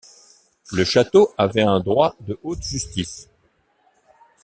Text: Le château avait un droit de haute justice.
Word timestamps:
Le 0.71 0.83
château 0.83 1.29
avait 1.37 1.61
un 1.61 1.79
droit 1.79 2.15
de 2.21 2.35
haute 2.41 2.63
justice. 2.63 3.29